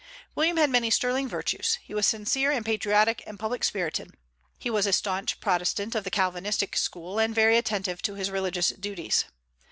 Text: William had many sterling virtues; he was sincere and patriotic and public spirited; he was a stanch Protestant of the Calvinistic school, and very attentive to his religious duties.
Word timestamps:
William 0.33 0.57
had 0.57 0.71
many 0.71 0.89
sterling 0.89 1.27
virtues; 1.29 1.77
he 1.83 1.93
was 1.93 2.07
sincere 2.07 2.49
and 2.49 2.65
patriotic 2.65 3.21
and 3.27 3.37
public 3.39 3.63
spirited; 3.63 4.15
he 4.57 4.71
was 4.71 4.87
a 4.87 4.93
stanch 4.93 5.39
Protestant 5.39 5.93
of 5.93 6.03
the 6.05 6.09
Calvinistic 6.09 6.75
school, 6.75 7.19
and 7.19 7.35
very 7.35 7.55
attentive 7.55 8.01
to 8.01 8.15
his 8.15 8.31
religious 8.31 8.69
duties. 8.69 9.25